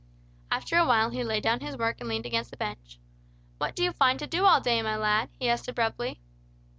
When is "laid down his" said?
1.23-1.77